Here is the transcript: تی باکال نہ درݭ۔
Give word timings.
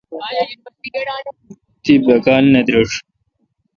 تی 1.83 1.93
باکال 2.05 2.43
نہ 2.53 2.61
درݭ۔ 2.67 2.91